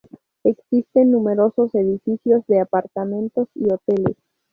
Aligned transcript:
Existen 0.43 1.11
numerosos 1.11 1.75
edificios 1.75 2.43
de 2.47 2.59
apartamentos 2.59 3.49
y 3.53 3.71
hoteles. 3.71 4.17